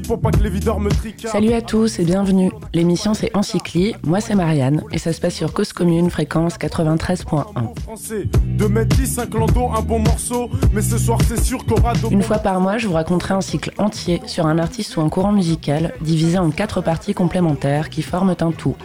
[0.00, 1.26] Pour pas que les videurs me triquent.
[1.28, 2.50] Salut à tous et bienvenue.
[2.72, 7.44] L'émission c'est Encycli, moi c'est Marianne et ça se passe sur Cause Commune, fréquence 93.1.
[9.76, 11.62] un bon morceau, mais ce soir c'est sûr
[12.10, 15.10] Une fois par mois, je vous raconterai un cycle entier sur un artiste ou un
[15.10, 18.76] courant musical divisé en quatre parties complémentaires qui forment un tout.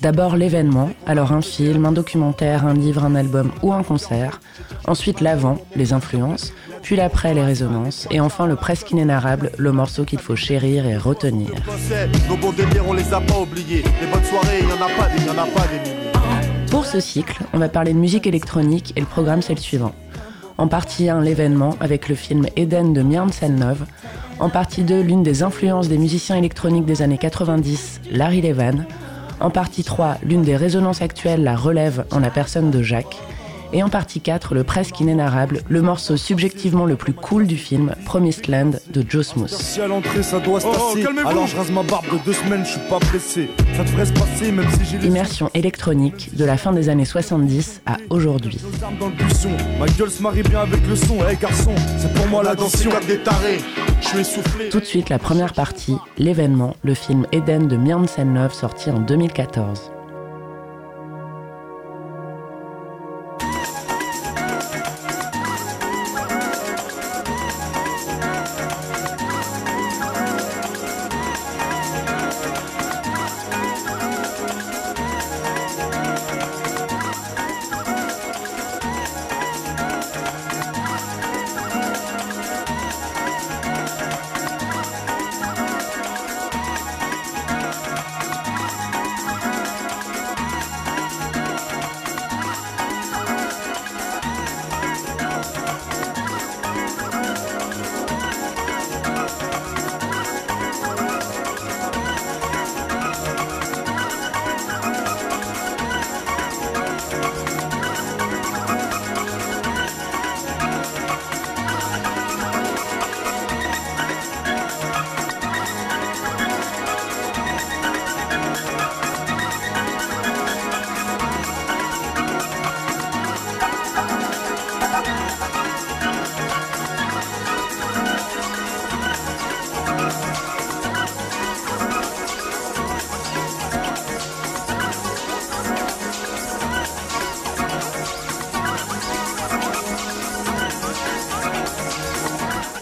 [0.00, 4.40] D'abord l'événement, alors un film, un documentaire, un livre, un album ou un concert.
[4.86, 8.06] Ensuite l'avant, les influences, puis l'après, les résonances.
[8.10, 11.50] Et enfin le presque inénarrable, le morceau qu'il faut chérir et retenir.
[16.70, 19.92] Pour ce cycle, on va parler de musique électronique et le programme c'est le suivant.
[20.58, 23.86] En partie 1, l'événement avec le film Eden de Myrn Selnov.
[24.40, 28.84] En partie 2, l'une des influences des musiciens électroniques des années 90, Larry Levan.
[29.40, 33.18] En partie 3, l'une des résonances actuelles la relève en la personne de Jacques.
[33.72, 37.94] Et en partie 4, le presque inénarrable, le morceau subjectivement le plus cool du film,
[38.06, 39.48] Promised Land de Joe Smooth.
[39.48, 42.64] Si à l'entrée ça doit se oh, alors je rase ma barbe de deux semaines,
[42.64, 43.50] je suis pas pressé.
[43.76, 47.82] Ça devrait se passer même si j'ai Immersion électronique de la fin des années 70
[47.84, 48.58] à aujourd'hui.
[49.78, 52.90] Ma gueule se marie bien avec le son, hey garçon, c'est pour moi la dansion.
[54.70, 59.00] Tout de suite la première partie, l'événement, le film Eden de Myrn Senlove sorti en
[59.00, 59.90] 2014.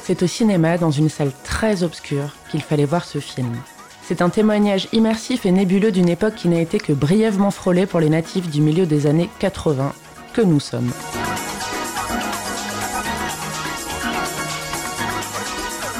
[0.06, 3.56] C'est au cinéma, dans une salle très obscure, qu'il fallait voir ce film.
[4.04, 7.98] C'est un témoignage immersif et nébuleux d'une époque qui n'a été que brièvement frôlée pour
[7.98, 9.92] les natifs du milieu des années 80,
[10.32, 10.92] que nous sommes.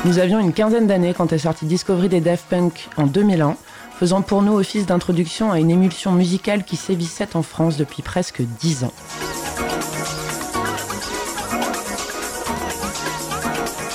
[0.05, 3.57] Nous avions une quinzaine d'années quand est sorti Discovery des Daft Punk en 2001,
[3.99, 8.41] faisant pour nous office d'introduction à une émulsion musicale qui sévissait en France depuis presque
[8.61, 8.93] dix ans.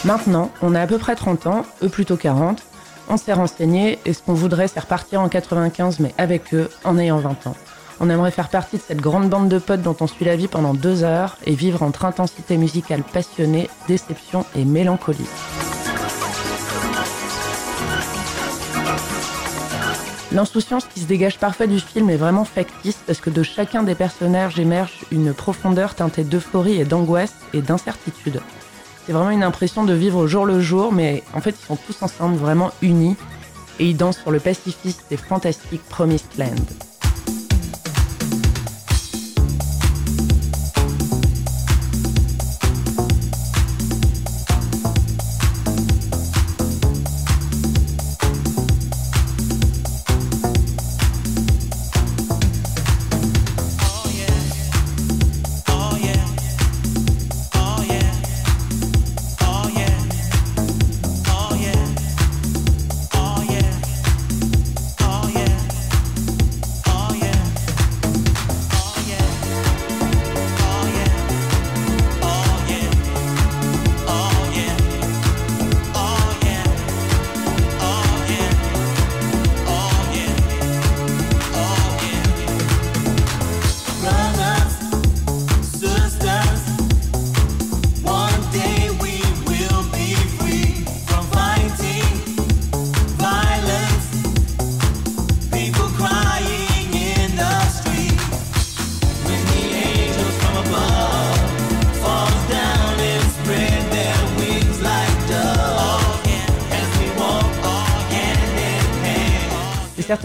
[0.03, 2.63] Maintenant, on a à peu près 30 ans, eux plutôt 40.
[3.07, 6.97] On s'est renseigné et ce qu'on voudrait, c'est repartir en 95, mais avec eux, en
[6.97, 7.55] ayant 20 ans.
[7.99, 10.47] On aimerait faire partie de cette grande bande de potes dont on suit la vie
[10.47, 15.29] pendant deux heures et vivre entre intensité musicale passionnée, déception et mélancolie.
[20.31, 23.95] L'insouciance qui se dégage parfois du film est vraiment factice parce que de chacun des
[23.95, 28.41] personnages émerge une profondeur teintée d'euphorie et d'angoisse et d'incertitude.
[29.05, 31.75] C'est vraiment une impression de vivre au jour le jour, mais en fait, ils sont
[31.75, 33.15] tous ensemble vraiment unis
[33.79, 36.90] et ils dansent sur le pacifiste et fantastique Promised Land.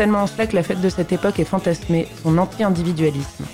[0.06, 3.44] Certainement en cela que la fête de cette époque est fantasmée, son anti-individualisme.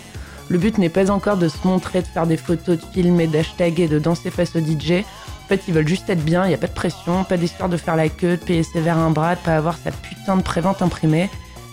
[0.50, 3.88] Le but n'est pas encore de se montrer, de faire des photos, de filmer, d'hashtaguer,
[3.88, 5.02] de danser face au DJ.
[5.44, 7.70] En fait, ils veulent juste être bien, il n'y a pas de pression, pas d'histoire
[7.70, 10.42] de faire la queue, de payer verres un bras, de pas avoir sa putain de
[10.42, 11.30] prévente imprimée.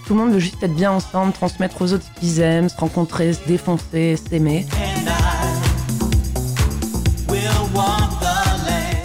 [0.08, 2.78] Tout le monde veut juste être bien ensemble, transmettre aux autres ce qu'ils aiment, se
[2.78, 4.66] rencontrer, se défoncer, s'aimer.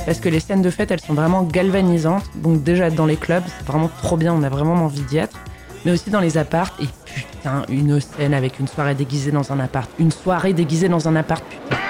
[0.06, 2.30] Parce que les scènes de fête, elles sont vraiment galvanisantes.
[2.36, 5.36] Donc déjà dans les clubs, c'est vraiment trop bien, on a vraiment envie d'y être.
[5.84, 6.72] Mais aussi dans les apparts.
[6.80, 9.90] Et putain, une scène avec une soirée déguisée dans un appart.
[9.98, 11.83] Une soirée déguisée dans un appart, putain.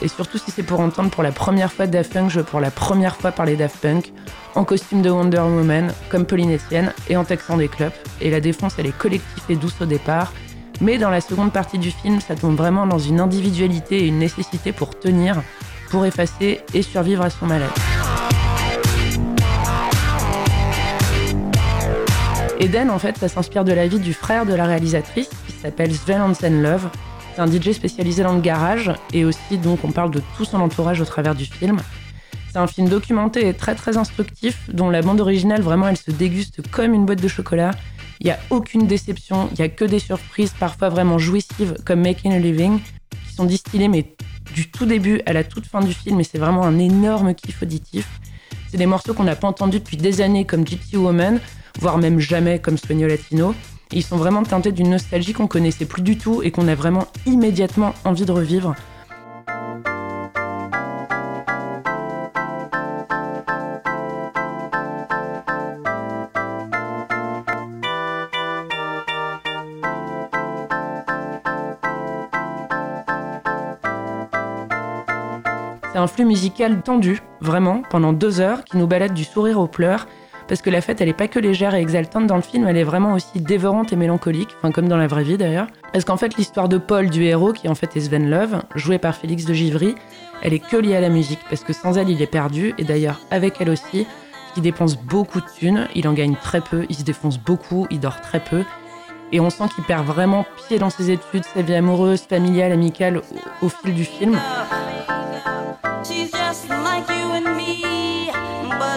[0.00, 2.70] Et surtout si c'est pour entendre pour la première fois Daft Punk jouer pour la
[2.70, 4.12] première fois par les Daft Punk,
[4.54, 7.92] en costume de Wonder Woman, comme Pauline Etienne, et en textant des clubs.
[8.22, 10.32] Et la défonce, elle est collective et douce au départ,
[10.80, 14.18] mais dans la seconde partie du film, ça tombe vraiment dans une individualité et une
[14.18, 15.42] nécessité pour tenir,
[15.90, 17.74] pour effacer et survivre à son mal-être.
[22.58, 25.94] Eden, en fait, ça s'inspire de la vie du frère de la réalisatrice, qui s'appelle
[25.94, 26.88] Sven Hansen Love,
[27.38, 30.60] c'est un DJ spécialisé dans le garage et aussi donc on parle de tout son
[30.60, 31.76] entourage au travers du film.
[32.50, 36.10] C'est un film documenté et très très instructif dont la bande originale vraiment elle se
[36.10, 37.70] déguste comme une boîte de chocolat.
[38.18, 42.00] Il n'y a aucune déception, il n'y a que des surprises parfois vraiment jouissives comme
[42.00, 42.80] Making a Living
[43.28, 44.16] qui sont distillées mais
[44.52, 47.62] du tout début à la toute fin du film et c'est vraiment un énorme kiff
[47.62, 48.08] auditif.
[48.68, 51.38] C'est des morceaux qu'on n'a pas entendus depuis des années comme Gypsy Woman,
[51.78, 53.54] voire même jamais comme Sueño Latino
[53.92, 57.06] ils sont vraiment teintés d'une nostalgie qu'on connaissait plus du tout et qu'on a vraiment
[57.26, 58.74] immédiatement envie de revivre.
[75.92, 79.66] C'est un flux musical tendu, vraiment, pendant deux heures, qui nous balade du sourire aux
[79.66, 80.06] pleurs
[80.48, 82.78] parce que la fête, elle est pas que légère et exaltante dans le film, elle
[82.78, 85.66] est vraiment aussi dévorante et mélancolique, enfin comme dans la vraie vie d'ailleurs.
[85.92, 88.98] Parce qu'en fait, l'histoire de Paul, du héros, qui en fait est Sven Love, joué
[88.98, 89.94] par Félix de Givry,
[90.42, 92.84] elle est que liée à la musique, parce que sans elle, il est perdu, et
[92.84, 94.06] d'ailleurs avec elle aussi,
[94.56, 98.00] il dépense beaucoup de thunes, il en gagne très peu, il se défonce beaucoup, il
[98.00, 98.64] dort très peu,
[99.32, 103.22] et on sent qu'il perd vraiment pied dans ses études, sa vie amoureuse, familiale, amicale
[103.62, 104.38] au, fil du film.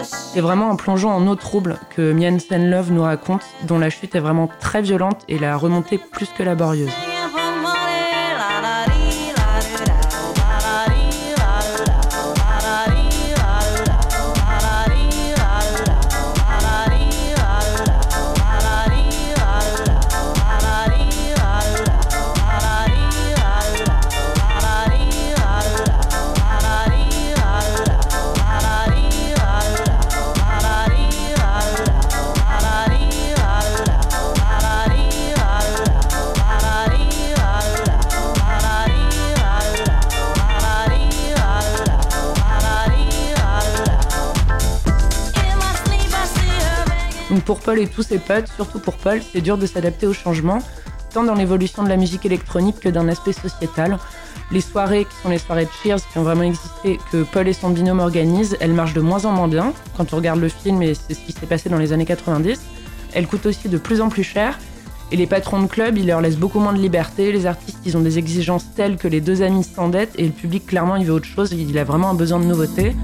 [0.02, 4.14] C'est vraiment en plongeant en eau trouble que Miansen Love nous raconte, dont la chute
[4.14, 6.90] est vraiment très violente et la remontée plus que laborieuse.
[47.52, 50.60] Pour Paul et tous ses potes, surtout pour Paul, c'est dur de s'adapter au changement,
[51.12, 53.98] tant dans l'évolution de la musique électronique que d'un aspect sociétal.
[54.50, 57.52] Les soirées, qui sont les soirées de Cheers, qui ont vraiment existé, que Paul et
[57.52, 59.74] son binôme organisent, elles marchent de moins en moins bien.
[59.98, 62.58] Quand on regarde le film, et c'est ce qui s'est passé dans les années 90,
[63.12, 64.58] elles coûtent aussi de plus en plus cher.
[65.10, 67.32] Et les patrons de club, ils leur laissent beaucoup moins de liberté.
[67.32, 70.64] Les artistes, ils ont des exigences telles que les deux amis s'endettent et le public,
[70.64, 71.52] clairement, il veut autre chose.
[71.52, 72.96] Il a vraiment un besoin de nouveauté.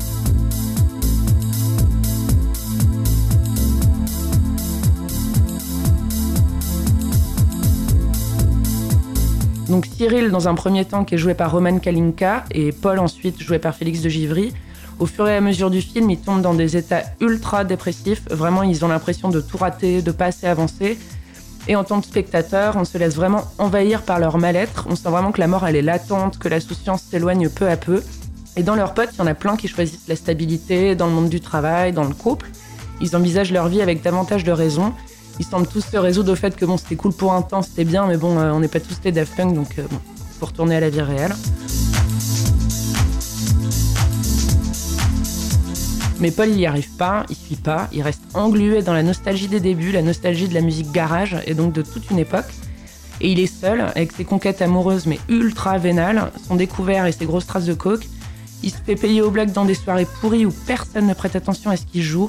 [9.68, 13.40] Donc Cyril, dans un premier temps, qui est joué par Roman Kalinka, et Paul ensuite,
[13.42, 14.52] joué par Félix de Givry,
[14.98, 18.22] au fur et à mesure du film, ils tombent dans des états ultra dépressifs.
[18.30, 20.98] Vraiment, ils ont l'impression de tout rater, de pas assez avancer.
[21.68, 24.86] Et en tant que spectateur, on se laisse vraiment envahir par leur mal-être.
[24.88, 27.76] On sent vraiment que la mort, elle est latente, que la souciance s'éloigne peu à
[27.76, 28.02] peu.
[28.56, 31.12] Et dans leurs potes, il y en a plein qui choisissent la stabilité dans le
[31.12, 32.48] monde du travail, dans le couple.
[33.00, 34.94] Ils envisagent leur vie avec davantage de raison.
[35.38, 37.84] Ils semblent tous se résoudre au fait que bon, c'était cool pour un temps, c'était
[37.84, 39.98] bien, mais bon, euh, on n'est pas tous des Daft Punk, donc euh, bon,
[40.40, 41.34] faut retourner à la vie réelle.
[46.20, 49.46] Mais Paul, il n'y arrive pas, il suit pas, il reste englué dans la nostalgie
[49.46, 52.52] des débuts, la nostalgie de la musique garage et donc de toute une époque.
[53.20, 57.24] Et il est seul, avec ses conquêtes amoureuses mais ultra vénales, son découvert et ses
[57.24, 58.08] grosses traces de coke.
[58.64, 61.70] Il se fait payer au black dans des soirées pourries où personne ne prête attention
[61.70, 62.28] à ce qu'il joue.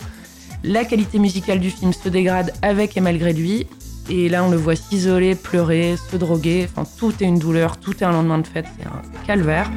[0.63, 3.68] La qualité musicale du film se dégrade avec et malgré lui.
[4.10, 6.68] Et là, on le voit s'isoler, pleurer, se droguer.
[6.70, 8.66] Enfin, tout est une douleur, tout est un lendemain de fête.
[8.78, 9.70] C'est un calvaire.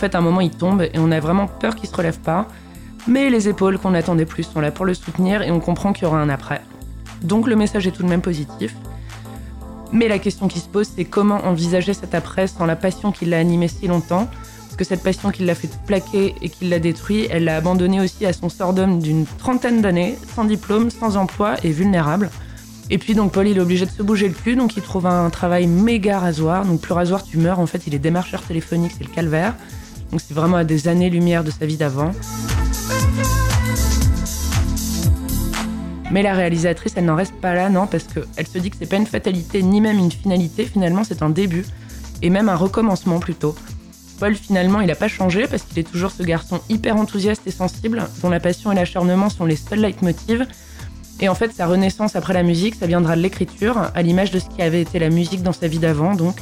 [0.00, 2.48] Fait, un moment, il tombe et on a vraiment peur qu'il se relève pas.
[3.06, 6.04] Mais les épaules qu'on attendait plus sont là pour le soutenir et on comprend qu'il
[6.04, 6.60] y aura un après.
[7.22, 8.74] Donc le message est tout de même positif.
[9.92, 13.26] Mais la question qui se pose, c'est comment envisager cet après sans la passion qui
[13.26, 14.28] l'a animé si longtemps?
[14.64, 18.00] Parce que cette passion qui l'a fait plaquer et qui l'a détruit, elle l'a abandonné
[18.00, 22.30] aussi à son sort d'homme d'une trentaine d'années, sans diplôme, sans emploi et vulnérable.
[22.88, 25.06] Et puis donc Paul il est obligé de se bouger le cul, donc il trouve
[25.06, 26.64] un travail méga rasoir.
[26.64, 29.54] Donc plus rasoir tu meurs, en fait il est démarcheur téléphonique, c'est le calvaire.
[30.10, 32.12] Donc c'est vraiment à des années-lumière de sa vie d'avant.
[36.10, 38.88] Mais la réalisatrice, elle n'en reste pas là, non, parce qu'elle se dit que c'est
[38.88, 41.64] pas une fatalité ni même une finalité, finalement c'est un début,
[42.22, 43.54] et même un recommencement plutôt.
[44.18, 47.50] Paul, finalement, il n'a pas changé parce qu'il est toujours ce garçon hyper enthousiaste et
[47.50, 50.46] sensible, dont la passion et l'acharnement sont les seuls leitmotivs.
[51.20, 54.38] Et en fait, sa renaissance après la musique, ça viendra de l'écriture, à l'image de
[54.38, 56.36] ce qui avait été la musique dans sa vie d'avant, donc.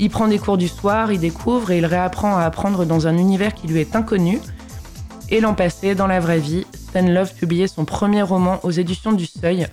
[0.00, 3.18] Il prend des cours du soir, il découvre et il réapprend à apprendre dans un
[3.18, 4.40] univers qui lui est inconnu.
[5.28, 9.12] Et l'an passé, dans la vraie vie, Stan Love publiait son premier roman aux éditions
[9.12, 9.66] du Seuil.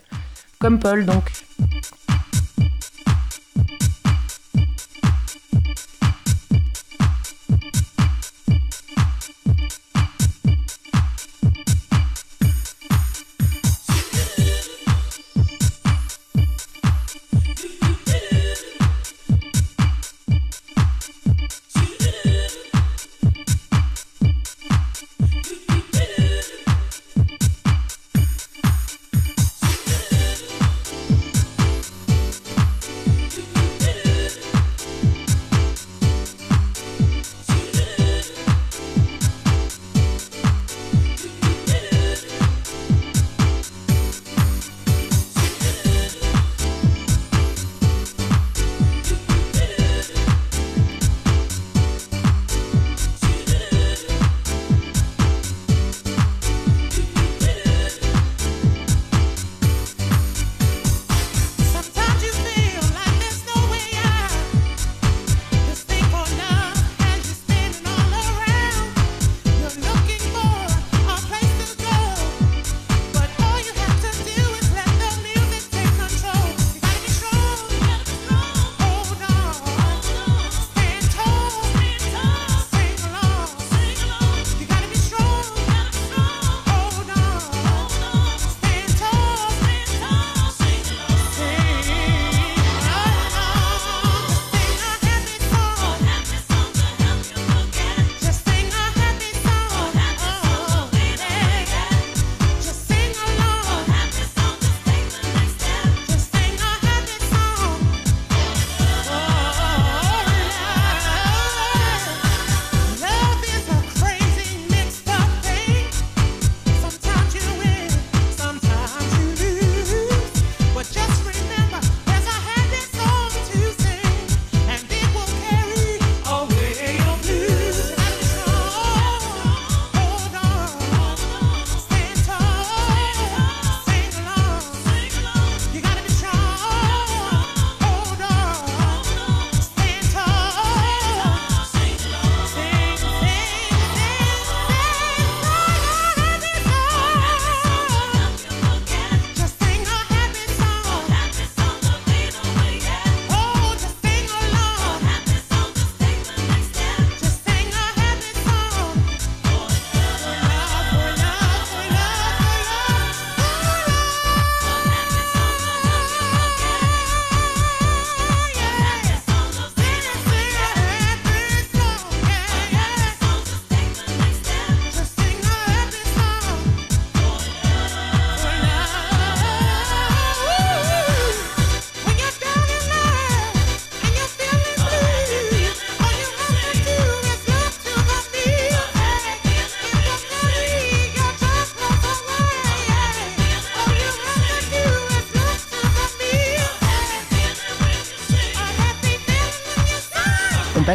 [0.60, 1.32] Comme Paul, donc.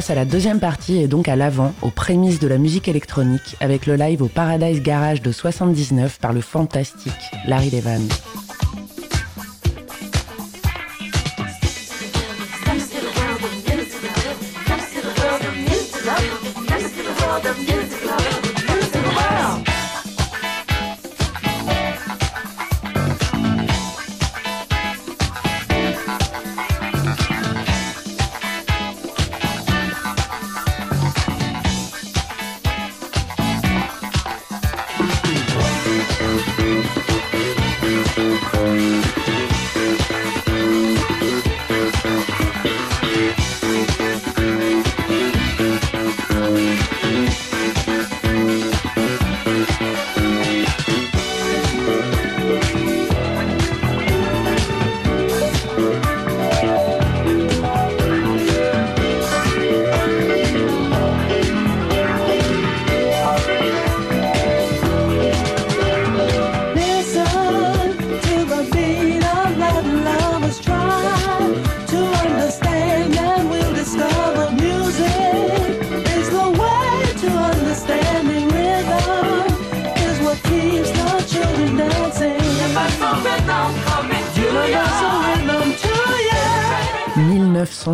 [0.00, 3.56] Passe à la deuxième partie et donc à l'avant, aux prémices de la musique électronique,
[3.60, 7.12] avec le live au Paradise Garage de 79 par le fantastique
[7.46, 8.00] Larry Levan.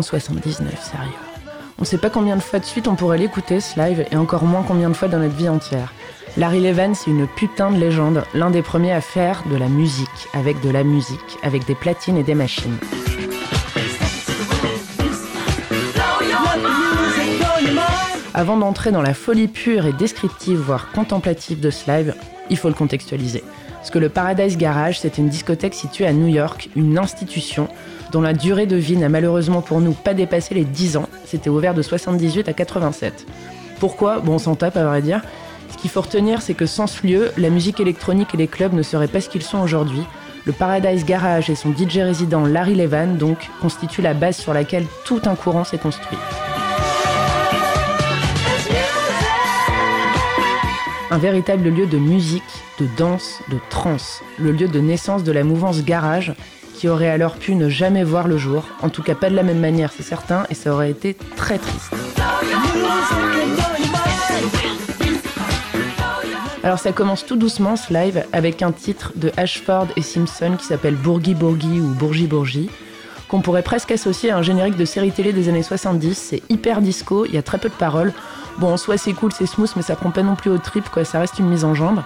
[0.01, 1.11] Sérieux.
[1.79, 4.43] On sait pas combien de fois de suite on pourrait l'écouter ce live et encore
[4.43, 5.93] moins combien de fois dans notre vie entière.
[6.35, 10.27] Larry Levan, c'est une putain de légende, l'un des premiers à faire de la musique,
[10.33, 12.77] avec de la musique, avec des platines et des machines.
[18.33, 22.13] Avant d'entrer dans la folie pure et descriptive, voire contemplative de ce live,
[22.49, 23.43] il faut le contextualiser.
[23.75, 27.67] Parce que le Paradise Garage, c'est une discothèque située à New York, une institution
[28.11, 31.09] dont la durée de vie n'a malheureusement pour nous pas dépassé les 10 ans.
[31.25, 33.25] C'était ouvert de 78 à 87.
[33.79, 34.19] Pourquoi?
[34.19, 35.21] Bon, on s'en tape à vrai dire.
[35.71, 38.73] Ce qu'il faut retenir, c'est que sans ce lieu, la musique électronique et les clubs
[38.73, 40.03] ne seraient pas ce qu'ils sont aujourd'hui.
[40.45, 44.85] Le Paradise Garage et son DJ résident Larry Levan, donc, constituent la base sur laquelle
[45.05, 46.17] tout un courant s'est construit.
[51.09, 52.43] Un véritable lieu de musique,
[52.81, 56.33] de danse, de trance, le lieu de naissance de la mouvance garage
[56.73, 59.43] qui aurait alors pu ne jamais voir le jour, en tout cas pas de la
[59.43, 61.93] même manière, c'est certain, et ça aurait été très triste.
[66.61, 70.65] Alors ça commence tout doucement ce live avec un titre de Ashford et Simpson qui
[70.65, 72.69] s'appelle Bourgie Bourgie ou Bourgie Bourgie,
[73.29, 76.15] qu'on pourrait presque associer à un générique de série télé des années 70.
[76.15, 78.11] C'est hyper disco, il y a très peu de paroles.
[78.57, 80.89] Bon, en soi c'est cool, c'est smooth, mais ça prend pas non plus au trip,
[80.89, 82.01] quoi, ça reste une mise en jambe.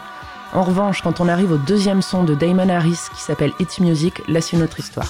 [0.54, 4.22] En revanche, quand on arrive au deuxième son de Damon Harris qui s'appelle It's Music,
[4.28, 5.08] là c'est une autre histoire.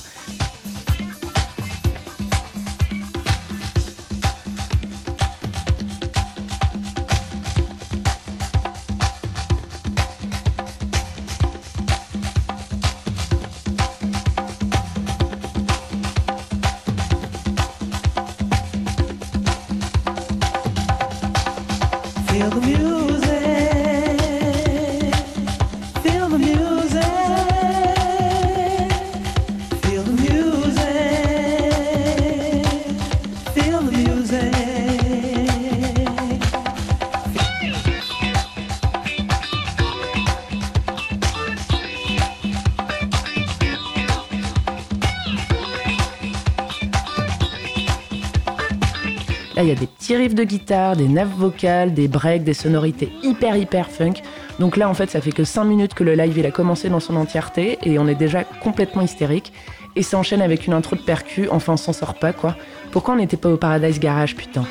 [50.41, 54.13] De guitare, des nappes vocales, des breaks, des sonorités hyper hyper funk.
[54.60, 56.89] Donc là, en fait, ça fait que 5 minutes que le live il a commencé
[56.89, 59.54] dans son entièreté et on est déjà complètement hystérique.
[59.95, 62.56] Et ça enchaîne avec une intro de percu, enfin on s'en sort pas quoi.
[62.91, 64.63] Pourquoi on n'était pas au Paradise Garage, putain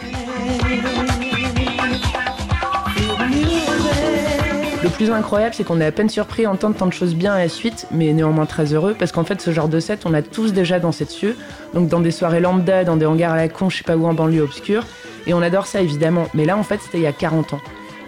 [4.82, 7.38] Le plus incroyable, c'est qu'on est à peine surpris d'entendre tant de choses bien à
[7.38, 10.22] la suite, mais néanmoins très heureux, parce qu'en fait, ce genre de set, on a
[10.22, 11.36] tous déjà dansé dessus.
[11.74, 14.06] Donc, dans des soirées lambda, dans des hangars à la con, je sais pas où,
[14.06, 14.84] en banlieue obscure.
[15.26, 16.28] Et on adore ça, évidemment.
[16.34, 17.60] Mais là, en fait, c'était il y a 40 ans.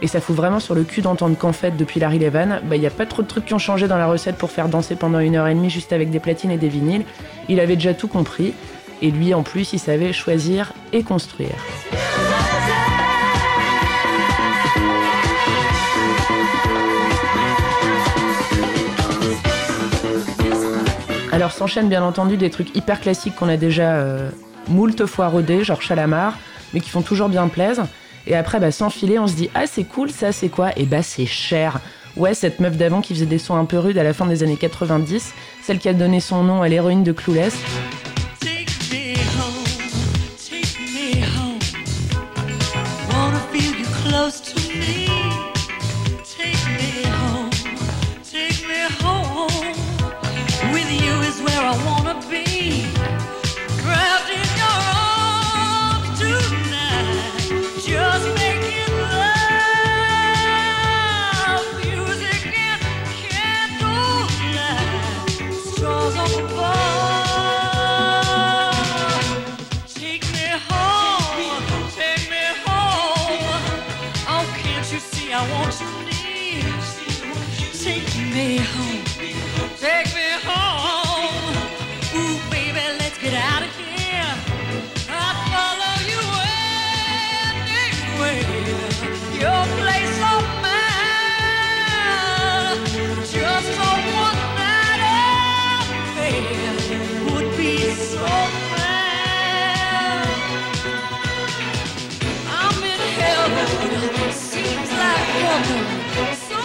[0.02, 2.80] Et ça fout vraiment sur le cul d'entendre qu'en fait, depuis Larry Levan, bah, il
[2.80, 4.96] n'y a pas trop de trucs qui ont changé dans la recette pour faire danser
[4.96, 7.04] pendant une heure et demie juste avec des platines et des vinyles.
[7.48, 8.52] Il avait déjà tout compris.
[9.00, 11.54] Et lui, en plus, il savait choisir et construire.
[21.32, 24.30] Alors s'enchaînent bien entendu des trucs hyper classiques qu'on a déjà euh,
[24.68, 26.38] moult fois rodés, genre Chalamar,
[26.72, 27.86] mais qui font toujours bien plaisir.
[28.26, 30.70] Et après, bah, sans filer, on se dit Ah, c'est cool, ça, c'est quoi?
[30.76, 31.80] Et bah, c'est cher.
[32.16, 34.42] Ouais, cette meuf d'avant qui faisait des sons un peu rudes à la fin des
[34.42, 35.32] années 90,
[35.62, 37.54] celle qui a donné son nom à l'héroïne de Clueless.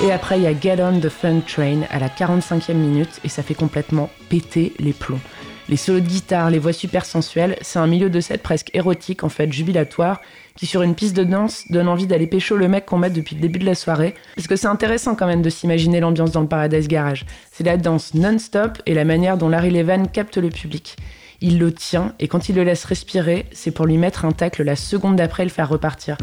[0.07, 3.27] Et après, il y a Get on the Fun Train à la 45e minute et
[3.27, 5.19] ça fait complètement péter les plombs.
[5.67, 9.25] Les solos de guitare, les voix super sensuelles, c'est un milieu de set presque érotique,
[9.25, 10.21] en fait, jubilatoire,
[10.55, 13.35] qui sur une piste de danse donne envie d'aller pécho le mec qu'on met depuis
[13.35, 14.15] le début de la soirée.
[14.37, 17.25] Parce que c'est intéressant quand même de s'imaginer l'ambiance dans le Paradise Garage.
[17.51, 20.95] C'est la danse non-stop et la manière dont Larry Levan capte le public.
[21.41, 24.63] Il le tient et quand il le laisse respirer, c'est pour lui mettre un tacle
[24.63, 26.17] la seconde d'après et le faire repartir.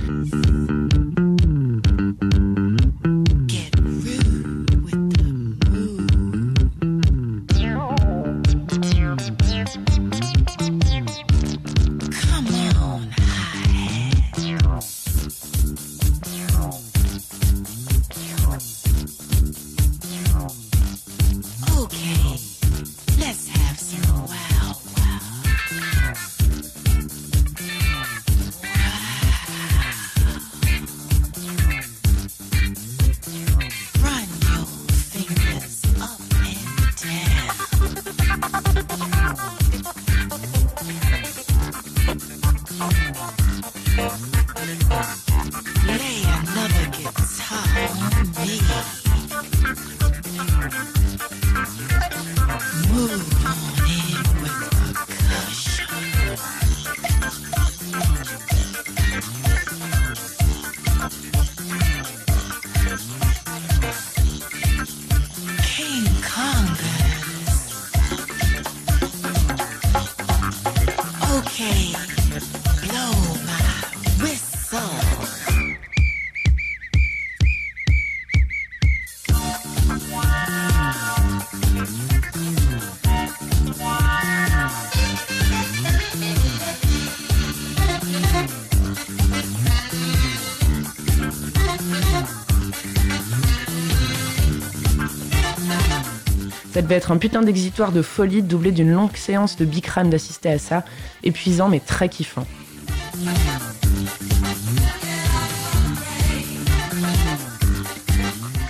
[96.94, 100.85] Être un putain d'exitoire de folie doublé d'une longue séance de Bikram d'assister à ça,
[101.22, 102.46] épuisant mais très kiffant.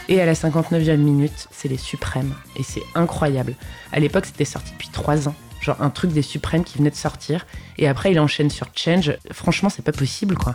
[0.09, 2.35] Et à la 59e minute, c'est les suprêmes.
[2.57, 3.55] Et c'est incroyable.
[3.93, 5.35] À l'époque, c'était sorti depuis 3 ans.
[5.61, 7.47] Genre un truc des suprêmes qui venait de sortir.
[7.79, 9.17] Et après, il enchaîne sur Change.
[9.33, 10.55] Franchement, c'est pas possible, quoi.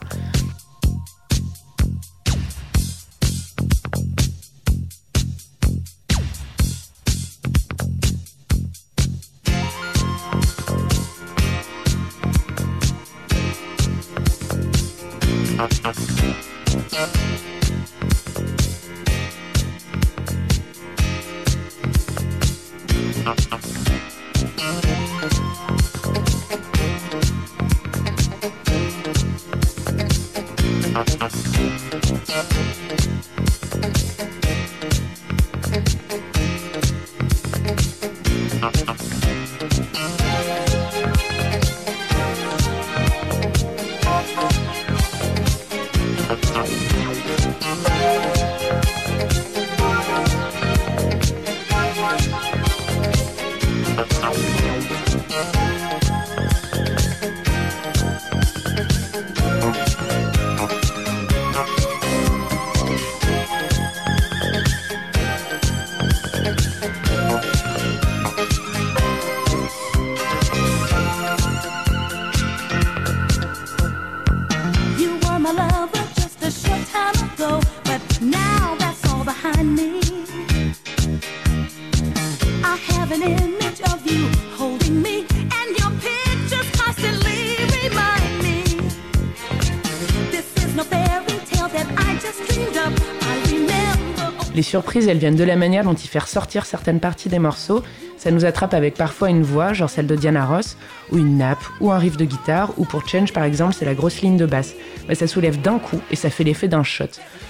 [94.69, 97.83] Surprises, elles viennent de la manière dont il fait ressortir certaines parties des morceaux.
[98.17, 100.77] Ça nous attrape avec parfois une voix, genre celle de Diana Ross,
[101.11, 103.95] ou une nappe, ou un riff de guitare, ou pour Change par exemple, c'est la
[103.95, 104.75] grosse ligne de basse.
[105.07, 107.05] Bah, ça soulève d'un coup et ça fait l'effet d'un shot.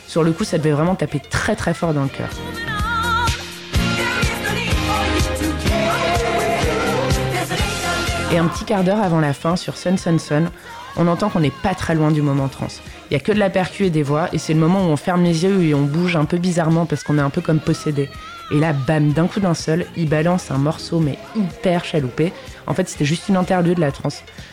[0.08, 2.30] Sur le coup, ça devait vraiment taper très très fort dans le cœur.
[8.32, 10.52] Et un petit quart d'heure avant la fin, sur Sun Sun Sun,
[10.98, 12.68] on entend qu'on n'est pas très loin du moment trans.
[13.10, 14.90] Il y a que de la percu et des voix, et c'est le moment où
[14.90, 17.42] on ferme les yeux et on bouge un peu bizarrement parce qu'on est un peu
[17.42, 18.10] comme possédé.
[18.52, 22.34] Et là, bam, d'un coup d'un seul, il balance un morceau mais hyper chaloupé.
[22.66, 24.10] En fait, c'était juste une interlude de la trans.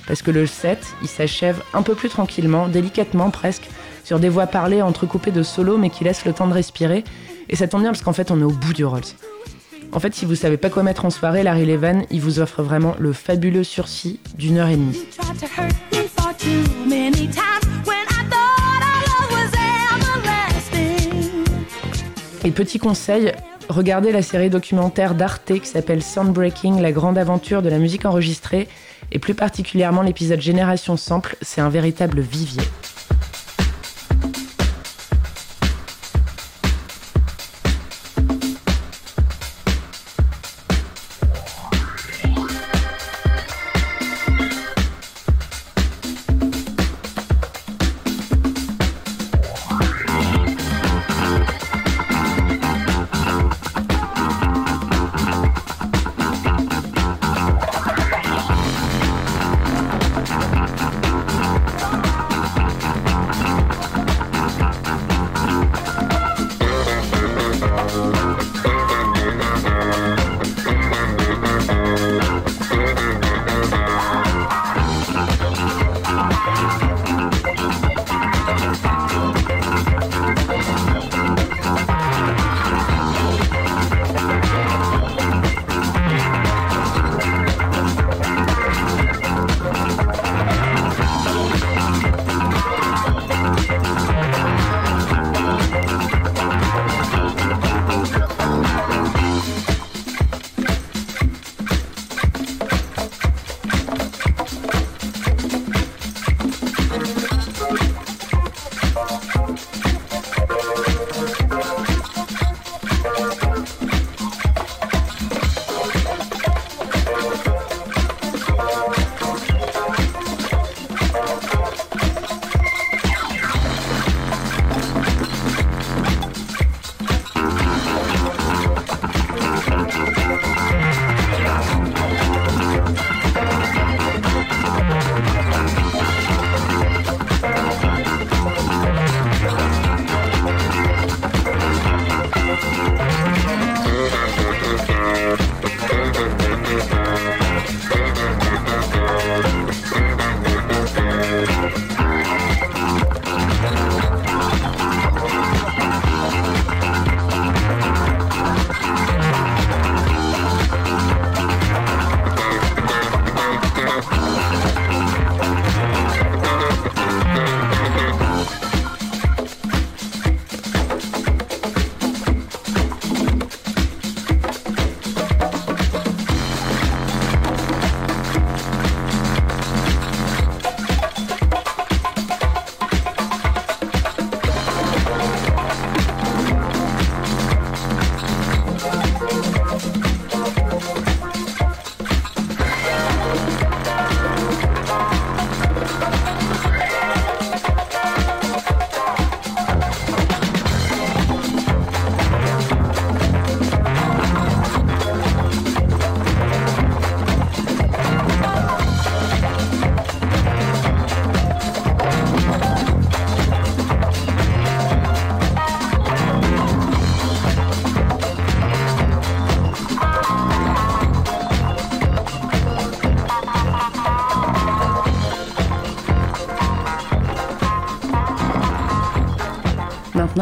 [0.07, 3.69] Parce que le set, il s'achève un peu plus tranquillement, délicatement presque,
[4.05, 7.05] sur des voix parlées entrecoupées de solos mais qui laissent le temps de respirer.
[7.49, 9.03] Et ça tombe bien parce qu'en fait, on est au bout du Rolls.
[9.93, 12.63] En fait, si vous savez pas quoi mettre en soirée, Larry Levan, il vous offre
[12.63, 15.07] vraiment le fabuleux sursis d'une heure et demie.
[22.47, 23.33] Et petit conseil,
[23.69, 28.69] regardez la série documentaire d'Arte qui s'appelle Soundbreaking, la grande aventure de la musique enregistrée,
[29.11, 32.63] et plus particulièrement l'épisode Génération Sample, c'est un véritable vivier.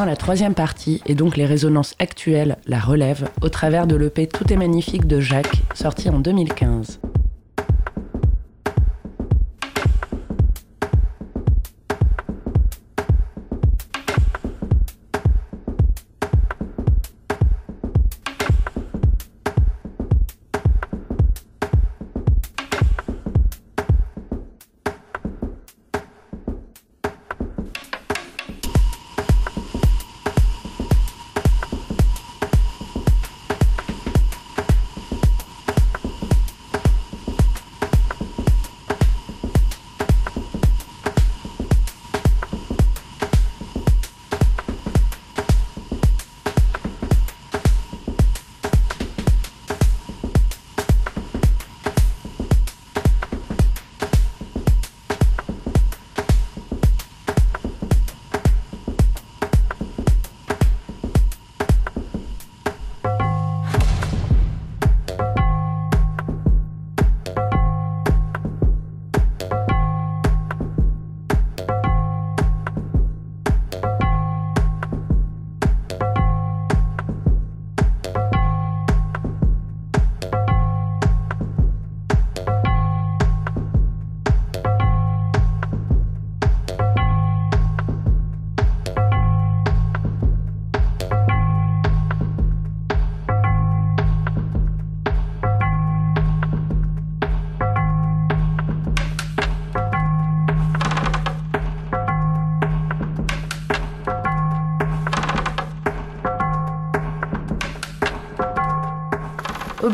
[0.04, 4.52] La troisième partie et donc les résonances actuelles, la relève, au travers de l'EP Tout
[4.52, 7.00] est magnifique de Jacques, sorti en 2015.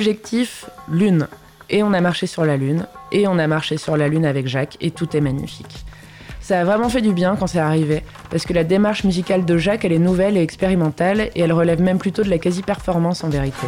[0.01, 1.29] Objectif, Lune.
[1.69, 4.47] Et on a marché sur la Lune, et on a marché sur la Lune avec
[4.47, 5.85] Jacques, et tout est magnifique.
[6.41, 9.59] Ça a vraiment fait du bien quand c'est arrivé, parce que la démarche musicale de
[9.59, 13.29] Jacques, elle est nouvelle et expérimentale, et elle relève même plutôt de la quasi-performance en
[13.29, 13.67] vérité.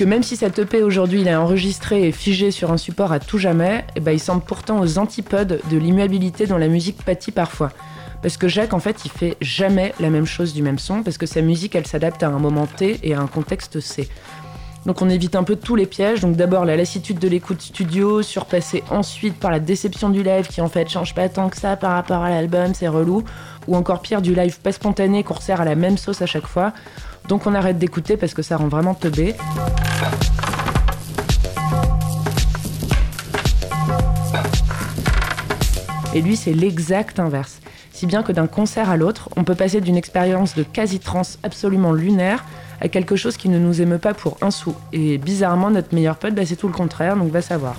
[0.00, 3.20] que même si cette EP aujourd'hui il est enregistré et figé sur un support à
[3.20, 7.32] tout jamais, eh ben, il semble pourtant aux antipodes de l'immuabilité dont la musique pâtit
[7.32, 7.70] parfois.
[8.22, 11.16] Parce que Jacques, en fait, il fait jamais la même chose du même son, parce
[11.16, 14.08] que sa musique, elle s'adapte à un moment T et à un contexte C.
[14.86, 16.20] Donc on évite un peu tous les pièges.
[16.20, 20.60] Donc d'abord la lassitude de l'écoute studio, surpassée ensuite par la déception du live qui
[20.60, 23.22] en fait change pas tant que ça par rapport à l'album, c'est relou.
[23.68, 26.46] Ou encore pire du live pas spontané qu'on resserre à la même sauce à chaque
[26.46, 26.72] fois.
[27.28, 29.34] Donc on arrête d'écouter parce que ça rend vraiment teubé.
[36.12, 37.60] Et lui, c'est l'exact inverse.
[38.00, 41.92] Si bien que d'un concert à l'autre, on peut passer d'une expérience de quasi-trance absolument
[41.92, 42.46] lunaire
[42.80, 44.74] à quelque chose qui ne nous émeut pas pour un sou.
[44.94, 47.76] Et bizarrement, notre meilleur pote, bah, c'est tout le contraire, donc va savoir.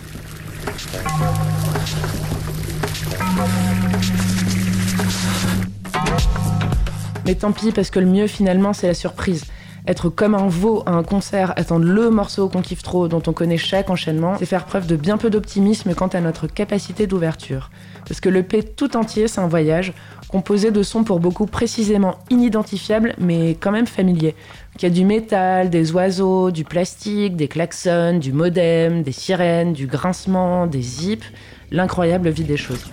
[7.25, 9.45] Mais tant pis, parce que le mieux finalement, c'est la surprise.
[9.88, 13.33] Être comme un veau à un concert, attendre le morceau qu'on kiffe trop, dont on
[13.33, 17.71] connaît chaque enchaînement, c'est faire preuve de bien peu d'optimisme quant à notre capacité d'ouverture.
[18.12, 19.93] Parce que le P tout entier, c'est un voyage,
[20.27, 24.35] composé de sons pour beaucoup précisément inidentifiables, mais quand même familiers.
[24.75, 29.71] Il y a du métal, des oiseaux, du plastique, des klaxons, du modem, des sirènes,
[29.71, 31.23] du grincement, des zips,
[31.71, 32.83] l'incroyable vie des choses.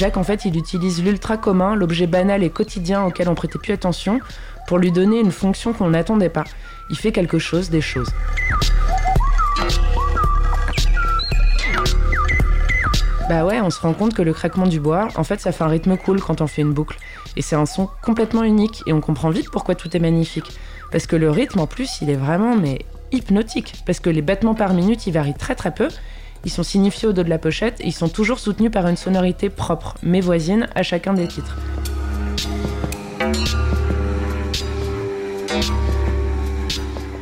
[0.00, 3.74] Jacques, en fait, il utilise l'ultra commun, l'objet banal et quotidien auquel on prêtait plus
[3.74, 4.18] attention,
[4.66, 6.44] pour lui donner une fonction qu'on n'attendait pas.
[6.88, 8.08] Il fait quelque chose des choses.
[13.28, 15.64] Bah ouais, on se rend compte que le craquement du bois, en fait, ça fait
[15.64, 16.96] un rythme cool quand on fait une boucle.
[17.36, 20.50] Et c'est un son complètement unique, et on comprend vite pourquoi tout est magnifique.
[20.90, 23.74] Parce que le rythme, en plus, il est vraiment, mais hypnotique.
[23.84, 25.88] Parce que les battements par minute, ils varient très très peu,
[26.44, 28.96] ils sont signifiés au dos de la pochette et ils sont toujours soutenus par une
[28.96, 31.56] sonorité propre, mais voisine, à chacun des titres.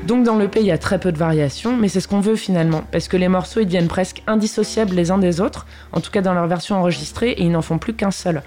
[0.06, 2.20] Donc dans le P, il y a très peu de variations, mais c'est ce qu'on
[2.20, 6.00] veut finalement, parce que les morceaux ils deviennent presque indissociables les uns des autres, en
[6.00, 8.42] tout cas dans leur version enregistrée, et ils n'en font plus qu'un seul.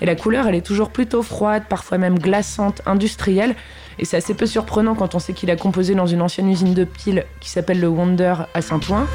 [0.00, 3.54] Et la couleur, elle est toujours plutôt froide, parfois même glaçante, industrielle,
[4.00, 6.74] et c'est assez peu surprenant quand on sait qu'il a composé dans une ancienne usine
[6.74, 9.06] de piles qui s'appelle le Wonder à Saint-Ouen.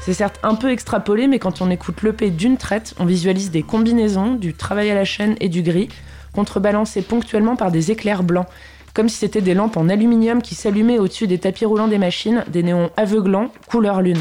[0.00, 3.62] C'est certes un peu extrapolé, mais quand on écoute l'EP d'une traite, on visualise des
[3.62, 5.88] combinaisons, du travail à la chaîne et du gris,
[6.34, 8.46] contrebalancés ponctuellement par des éclairs blancs,
[8.92, 12.44] comme si c'était des lampes en aluminium qui s'allumaient au-dessus des tapis roulants des machines,
[12.48, 14.20] des néons aveuglants, couleur lune.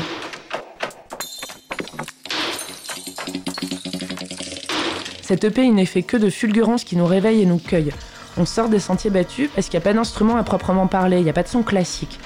[5.22, 7.92] Cette EP, il n'est fait que de fulgurances qui nous réveillent et nous cueillent.
[8.38, 11.24] On sort des sentiers battus parce qu'il n'y a pas d'instrument à proprement parler, il
[11.24, 12.20] n'y a pas de son classique.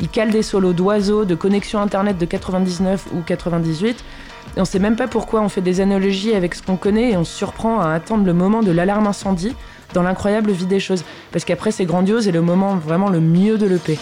[0.00, 4.04] Il cale des solos d'oiseaux, de connexion internet de 99 ou 98,
[4.56, 7.16] et on sait même pas pourquoi on fait des analogies avec ce qu'on connaît et
[7.16, 9.54] on se surprend à attendre le moment de l'alarme incendie
[9.94, 11.04] dans l'incroyable vie des choses.
[11.32, 13.98] Parce qu'après c'est grandiose et le moment vraiment le mieux de l'EP.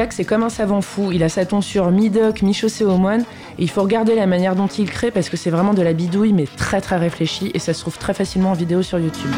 [0.00, 1.12] Jacques, c'est comme un savant fou.
[1.12, 3.20] Il a sa tonsure mi-doc, mi-chaussée au moine.
[3.58, 5.92] Et il faut regarder la manière dont il crée parce que c'est vraiment de la
[5.92, 7.50] bidouille, mais très très réfléchi.
[7.52, 9.30] Et ça se trouve très facilement en vidéo sur YouTube.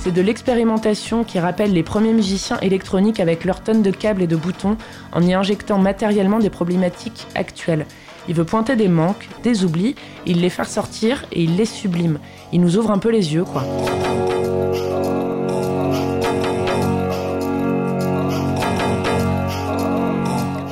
[0.00, 4.26] C'est de l'expérimentation qui rappelle les premiers musiciens électroniques avec leurs tonnes de câbles et
[4.26, 4.76] de boutons
[5.12, 7.86] en y injectant matériellement des problématiques actuelles.
[8.28, 9.94] Il veut pointer des manques, des oublis,
[10.26, 12.18] il les fait sortir et il les sublime.
[12.52, 13.64] Il nous ouvre un peu les yeux, quoi.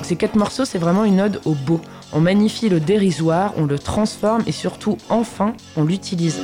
[0.08, 1.82] Ces quatre morceaux, c'est vraiment une ode au beau.
[2.14, 6.40] On magnifie le dérisoire, on le transforme et surtout, enfin, on l'utilise.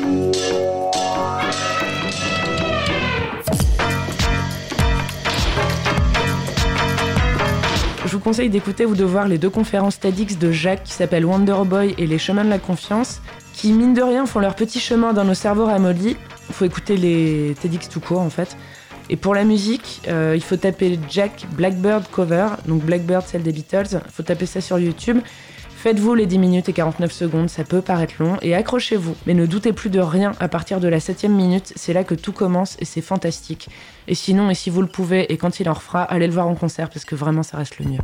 [8.04, 11.24] Je vous conseille d'écouter ou de voir les deux conférences TEDx de Jacques qui s'appellent
[11.24, 13.22] Wonderboy et Les chemins de la confiance,
[13.54, 16.18] qui mine de rien font leur petit chemin dans nos cerveaux ramollis.
[16.50, 18.58] Il faut écouter les TEDx tout court en fait.
[19.10, 23.52] Et pour la musique, euh, il faut taper Jack Blackbird Cover, donc Blackbird celle des
[23.52, 25.18] Beatles, il faut taper ça sur YouTube.
[25.84, 29.14] Faites-vous les 10 minutes et 49 secondes, ça peut paraître long, et accrochez-vous.
[29.26, 32.14] Mais ne doutez plus de rien, à partir de la 7 minute, c'est là que
[32.14, 33.68] tout commence et c'est fantastique.
[34.08, 36.48] Et sinon, et si vous le pouvez, et quand il en refera, allez le voir
[36.48, 38.00] en concert parce que vraiment ça reste le mieux.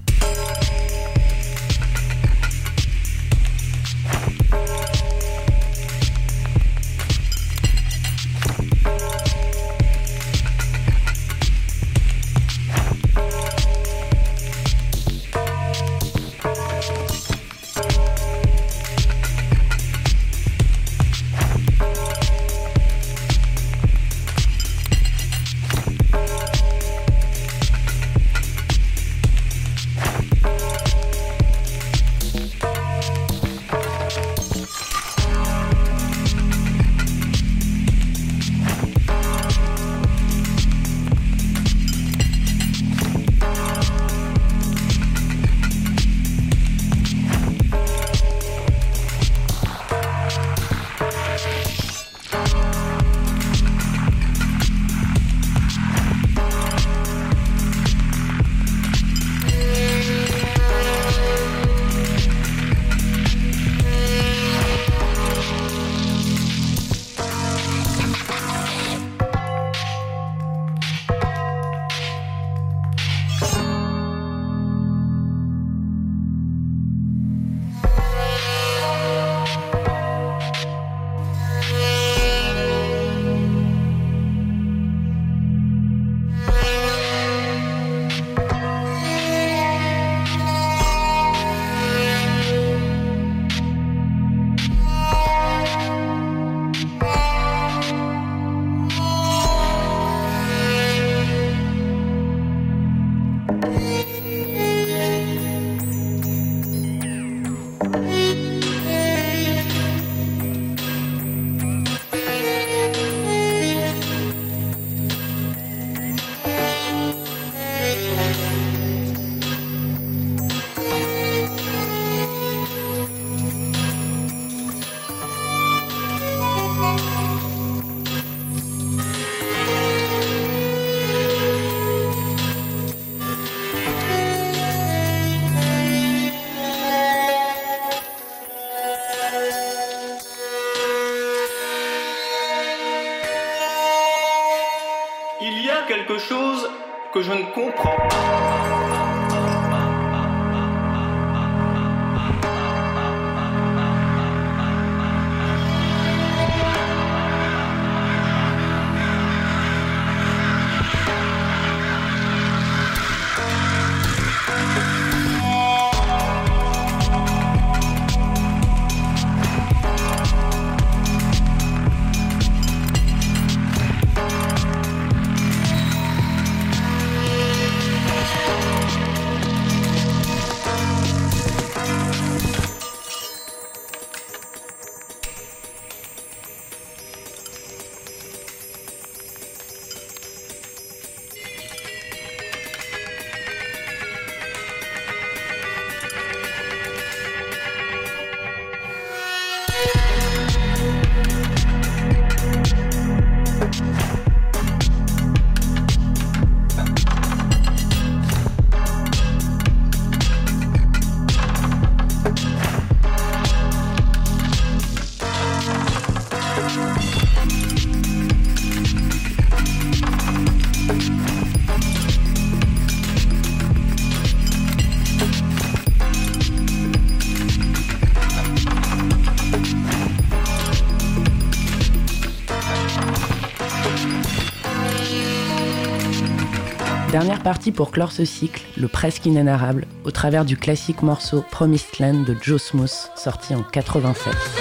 [237.11, 241.99] Dernière partie pour clore ce cycle, le presque inénarrable, au travers du classique morceau Promised
[241.99, 244.60] Land de Joe Smooth, sorti en 87.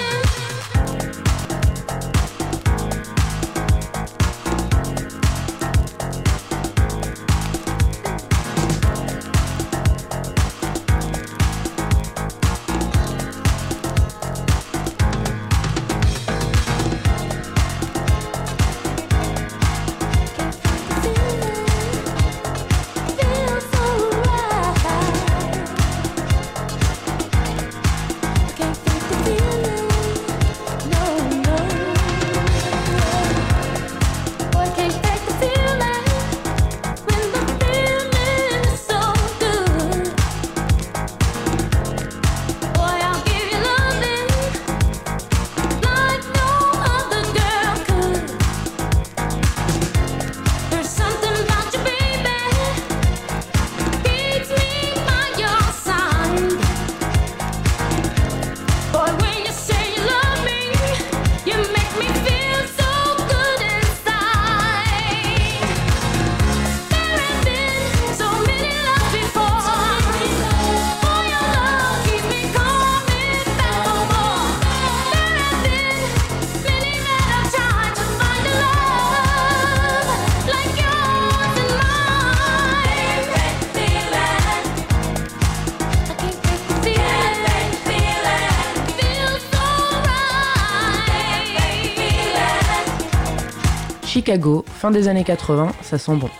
[94.64, 96.30] Fin des années 80, ça sent bon.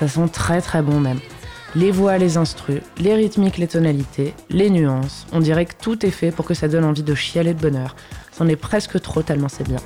[0.00, 1.20] Ça sent très très bon même.
[1.76, 6.10] Les voix, les instrus, les rythmiques, les tonalités, les nuances, on dirait que tout est
[6.10, 7.94] fait pour que ça donne envie de chialer de bonheur.
[8.32, 9.78] C'en est presque trop tellement c'est bien.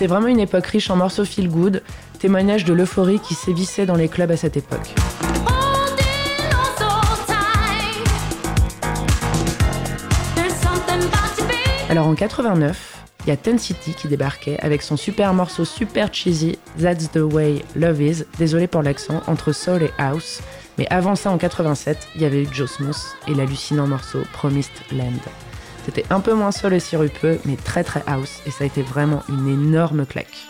[0.00, 1.82] C'est vraiment une époque riche en morceaux feel good,
[2.18, 4.94] témoignage de l'euphorie qui sévissait dans les clubs à cette époque.
[11.90, 16.08] Alors en 89, il y a Ten City qui débarquait avec son super morceau super
[16.14, 20.40] cheesy That's the Way Love Is, désolé pour l'accent, entre soul et house.
[20.78, 22.96] Mais avant ça, en 87, il y avait eu Joe Smooth
[23.28, 25.20] et l'hallucinant morceau Promised Land.
[25.92, 28.80] C'était un peu moins sol et sirupeux, mais très très house, et ça a été
[28.80, 30.46] vraiment une énorme claque.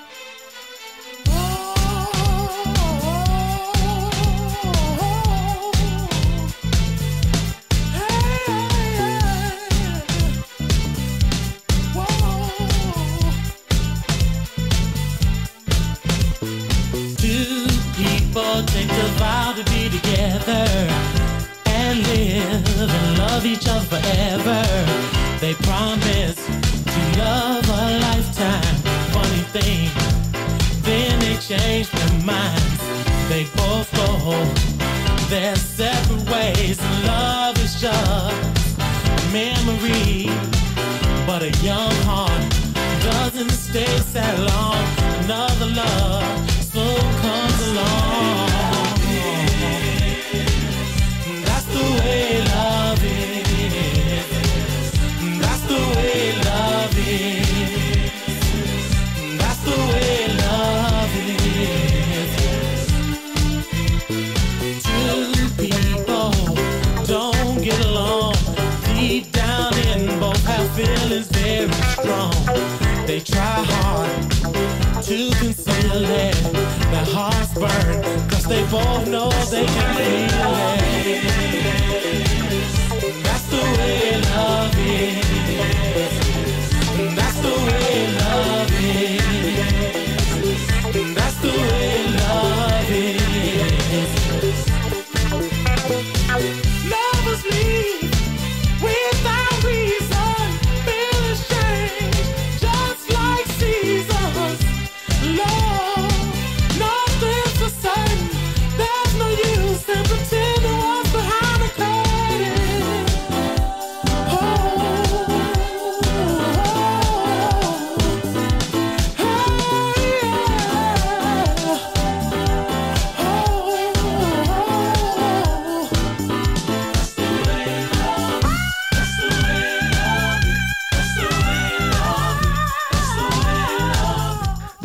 [25.40, 28.76] They promise to love a lifetime.
[29.14, 29.90] Funny thing,
[30.82, 32.82] then they change their minds.
[33.30, 34.44] They both go
[35.30, 36.78] their separate ways.
[37.06, 40.26] Love is just a memory,
[41.26, 42.50] but a young heart
[43.02, 44.76] doesn't stay sad long.
[45.24, 48.19] Another love soon comes along.
[73.10, 74.30] They try hard
[75.02, 76.34] to conceal it.
[76.92, 80.54] Their hearts burn, cause they both know they can feel
[81.08, 81.24] it.
[83.24, 85.39] That's the way love is.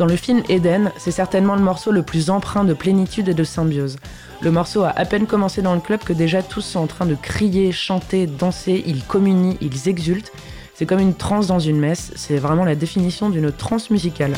[0.06, 3.42] Dans le film Eden, c'est certainement le morceau le plus empreint de plénitude et de
[3.42, 3.96] symbiose.
[4.40, 7.06] Le morceau a à peine commencé dans le club que déjà tous sont en train
[7.06, 10.30] de crier, chanter, danser, ils communient, ils exultent.
[10.74, 14.34] C'est comme une transe dans une messe, c'est vraiment la définition d'une transe musicale.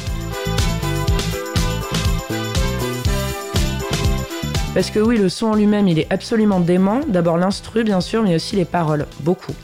[4.72, 7.00] Parce que oui, le son en lui-même, il est absolument dément.
[7.06, 9.54] D'abord l'instru, bien sûr, mais aussi les paroles, beaucoup.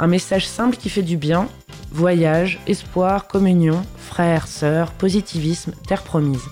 [0.00, 1.46] Un message simple qui fait du bien.
[1.94, 6.42] Voyage, espoir, communion, frères, sœurs, positivisme, terre promise.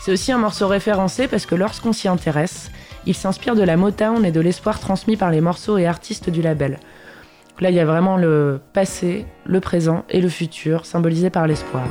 [0.00, 2.72] C'est aussi un morceau référencé parce que lorsqu'on s'y intéresse,
[3.06, 6.42] il s'inspire de la Motown et de l'espoir transmis par les morceaux et artistes du
[6.42, 6.80] label.
[7.60, 11.84] Là, il y a vraiment le passé, le présent et le futur, symbolisés par l'espoir.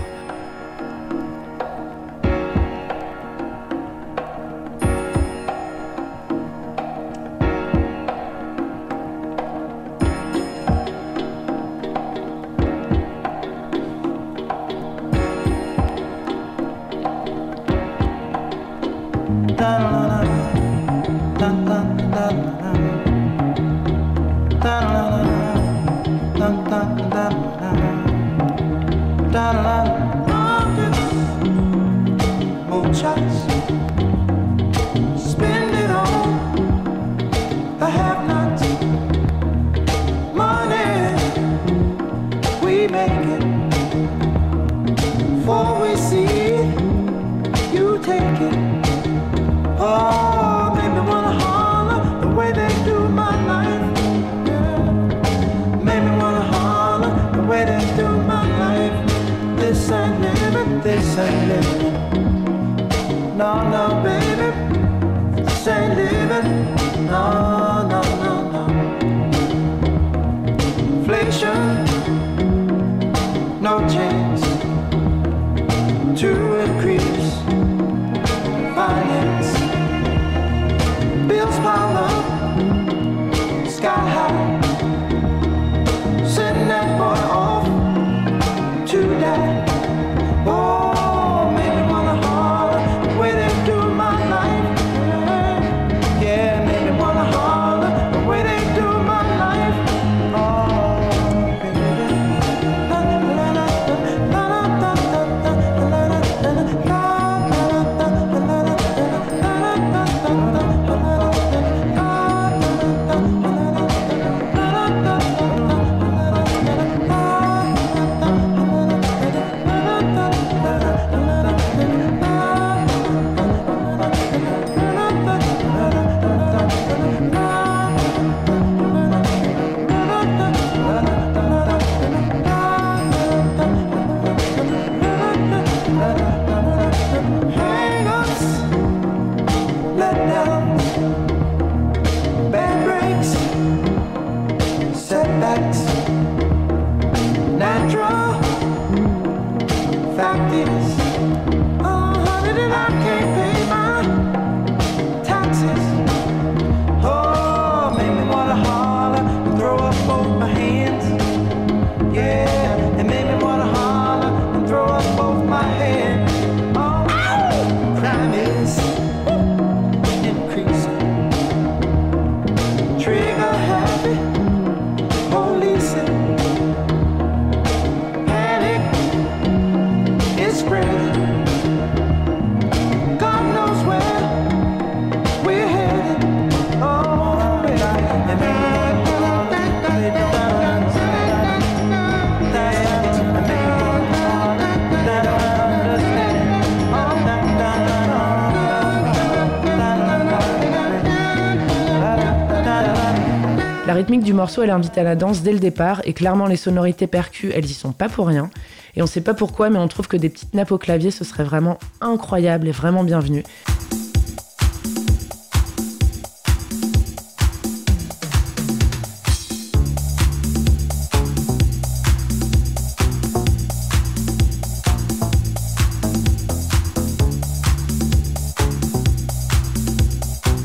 [204.41, 207.65] Morceau, elle invite à la danse dès le départ, et clairement les sonorités percus, elles
[207.65, 208.49] y sont pas pour rien.
[208.95, 211.23] Et on sait pas pourquoi, mais on trouve que des petites nappes au clavier, ce
[211.23, 213.43] serait vraiment incroyable et vraiment bienvenu.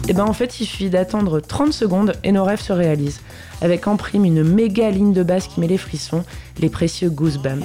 [0.09, 3.21] Et ben en fait, il suffit d'attendre 30 secondes et nos rêves se réalisent.
[3.63, 6.25] Avec en prime une méga ligne de basse qui met les frissons,
[6.61, 7.65] les précieux goosebumps.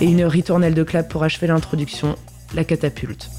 [0.00, 2.16] Et une ritournelle de clap pour achever l'introduction,
[2.54, 3.30] la catapulte.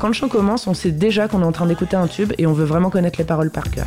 [0.00, 2.46] Quand le chant commence, on sait déjà qu'on est en train d'écouter un tube et
[2.46, 3.84] on veut vraiment connaître les paroles par cœur.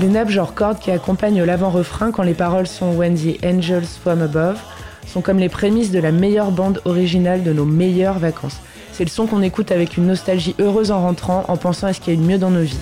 [0.00, 4.20] Les nappes genre cordes qui accompagnent l'avant-refrain quand les paroles sont When the Angels from
[4.20, 4.58] Above
[5.06, 8.58] sont comme les prémices de la meilleure bande originale de nos meilleures vacances.
[8.92, 12.00] C'est le son qu'on écoute avec une nostalgie heureuse en rentrant en pensant à ce
[12.00, 12.78] qu'il y a de mieux dans nos vies.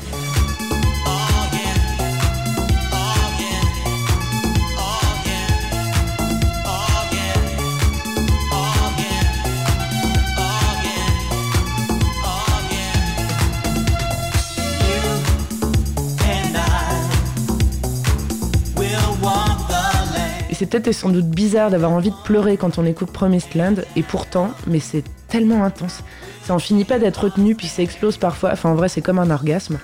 [20.71, 24.03] Peut-être et sans doute bizarre d'avoir envie de pleurer quand on écoute Promised Land, et
[24.03, 26.03] pourtant, mais c'est tellement intense.
[26.45, 29.19] Ça en finit pas d'être retenu, puis ça explose parfois, enfin en vrai c'est comme
[29.19, 29.79] un orgasme.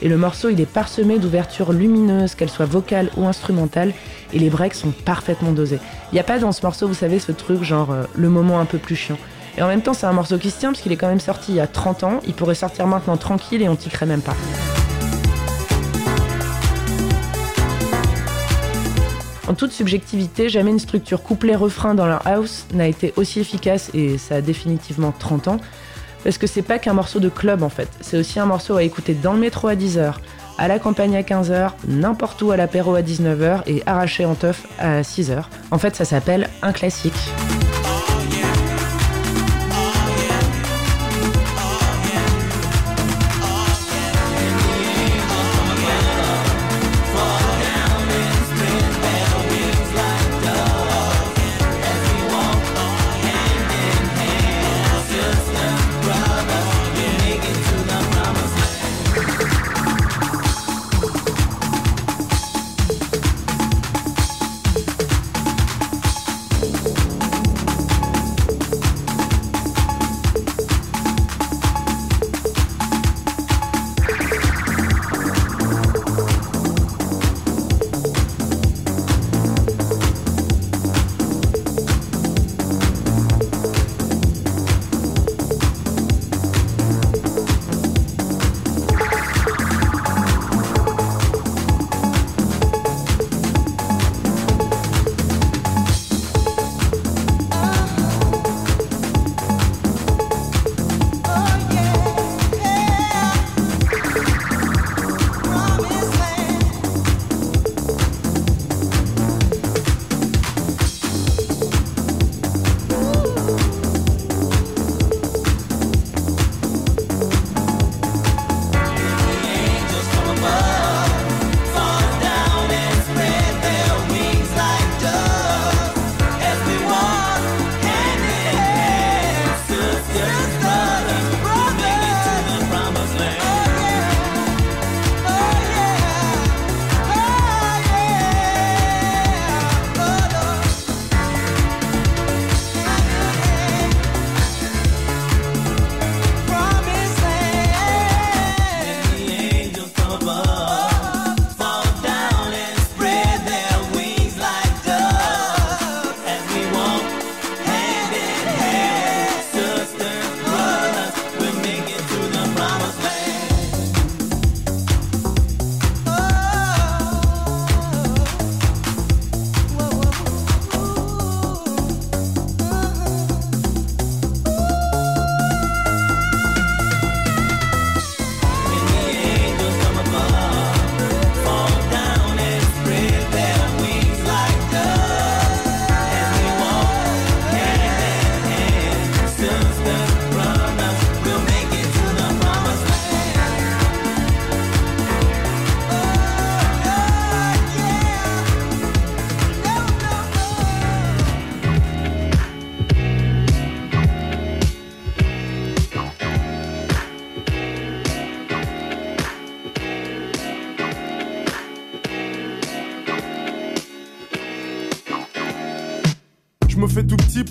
[0.00, 3.92] Et le morceau il est parsemé d'ouvertures lumineuses, qu'elles soient vocales ou instrumentales,
[4.32, 5.80] et les breaks sont parfaitement dosés.
[6.12, 8.60] Il n'y a pas dans ce morceau, vous savez, ce truc genre euh, le moment
[8.60, 9.18] un peu plus chiant.
[9.56, 11.18] Et en même temps, c'est un morceau qui se tient parce qu'il est quand même
[11.18, 14.22] sorti il y a 30 ans, il pourrait sortir maintenant tranquille et on tiquerait même
[14.22, 14.36] pas.
[19.48, 24.18] En toute subjectivité, jamais une structure couplet-refrain dans leur house n'a été aussi efficace, et
[24.18, 25.56] ça a définitivement 30 ans,
[26.22, 28.82] parce que c'est pas qu'un morceau de club en fait, c'est aussi un morceau à
[28.82, 30.12] écouter dans le métro à 10h,
[30.58, 34.66] à la campagne à 15h, n'importe où à l'apéro à 19h et arraché en teuf
[34.78, 35.44] à 6h.
[35.70, 37.30] En fait, ça s'appelle un classique.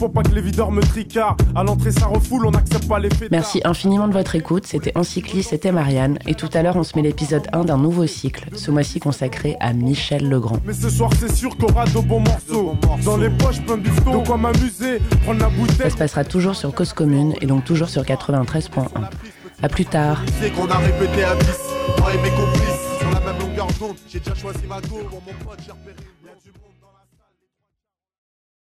[0.08, 1.42] Pour pas que les videurs me tricardent.
[1.56, 3.30] À l'entrée, ça refoule, on n'accepte pas les faits.
[3.32, 4.66] Merci infiniment de votre écoute.
[4.66, 6.18] C'était Encycli, c'était Marianne.
[6.26, 9.58] Et tout à l'heure, on se met l'épisode 1 d'un nouveau cycle, ce mois-ci consacré
[9.60, 10.60] à Michel Legrand.
[10.66, 12.76] Mais ce soir, c'est sûr qu'on aura de bons morceaux.
[13.04, 14.22] Dans les poches, plein de bifton.
[14.22, 15.76] De quoi m'amuser, prendre la bouteille.
[15.78, 18.88] Ça se passera toujours sur Cause Commune et donc toujours sur 93.1.
[19.62, 20.22] A plus tard.
[20.56, 21.46] Qu'on a répété à 10,
[22.00, 23.96] moi et mes complices, sur la même longueur d'onde.
[24.08, 25.96] J'ai déjà choisi ma go, mon pote, j'ai repéré,